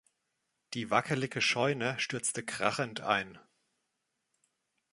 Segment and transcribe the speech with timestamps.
[0.73, 3.37] Die wackelige Scheune stürzte krachend ein.